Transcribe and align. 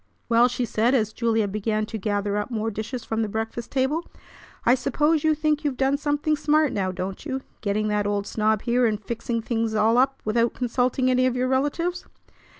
"Well!" 0.29 0.47
she 0.47 0.65
said 0.65 0.95
as 0.95 1.13
Julia 1.13 1.47
began 1.47 1.85
to 1.85 1.97
gather 1.99 2.35
up 2.35 2.49
more 2.49 2.71
dishes 2.71 3.03
from 3.05 3.21
the 3.21 3.29
breakfast 3.29 3.69
table. 3.69 4.03
"I 4.65 4.73
suppose 4.73 5.23
you 5.23 5.35
think 5.35 5.63
you've 5.63 5.77
done 5.77 5.95
something 5.97 6.35
smart 6.35 6.73
now, 6.73 6.91
don't 6.91 7.23
you, 7.23 7.41
getting 7.61 7.87
that 7.89 8.07
old 8.07 8.25
snob 8.25 8.63
here 8.63 8.87
and 8.87 8.99
fixing 8.99 9.43
things 9.43 9.75
all 9.75 9.99
up 9.99 10.19
without 10.25 10.55
consulting 10.55 11.11
any 11.11 11.27
of 11.27 11.35
your 11.35 11.47
relatives?" 11.47 12.07